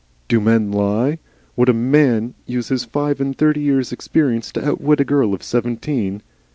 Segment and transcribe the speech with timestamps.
[0.27, 1.19] Do MEN lie?
[1.55, 5.43] Would a MAN use his five and thirty years' experience to outwit a girl of
[5.43, 6.23] seventeen?